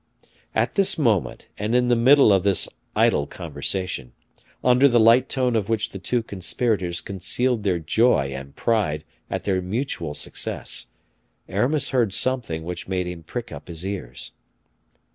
[0.55, 4.13] At this moment, and in the middle of this idle conversation,
[4.63, 9.43] under the light tone of which the two conspirators concealed their joy and pride at
[9.43, 10.87] their mutual success,
[11.47, 14.31] Aramis heard something which made him prick up his ears.